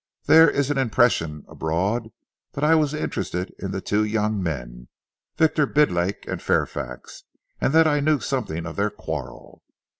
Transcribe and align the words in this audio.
There 0.25 0.49
is 0.49 0.71
an 0.71 0.79
impression 0.79 1.45
abroad 1.47 2.09
that 2.53 2.63
I 2.63 2.73
was 2.73 2.95
interested 2.95 3.53
in 3.59 3.69
the 3.69 3.81
two 3.81 4.03
young 4.03 4.41
men, 4.41 4.87
Victor 5.37 5.67
Bidlake 5.67 6.27
and 6.27 6.41
Fairfax, 6.41 7.25
and 7.59 7.71
that 7.73 7.85
I 7.85 7.99
knew 7.99 8.19
something 8.19 8.65
of 8.65 8.77
their 8.77 8.89
quarrel. 8.89 9.61